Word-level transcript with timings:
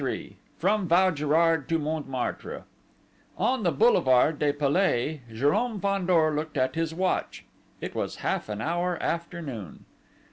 XXIII 0.03 0.35
FROM 0.57 0.87
VAUGIRARD 0.87 1.69
TO 1.69 1.77
MONTMARTRE 1.77 2.63
On 3.37 3.61
the 3.61 3.71
boulevard 3.71 4.39
du 4.39 4.51
Palais, 4.51 5.21
Jérôme 5.31 5.79
Fandor 5.79 6.33
looked 6.33 6.57
at 6.57 6.73
his 6.73 6.91
watch: 6.91 7.45
it 7.81 7.93
was 7.93 8.15
half 8.25 8.49
an 8.49 8.61
hour 8.61 8.97
after 8.99 9.43
noon. 9.43 9.85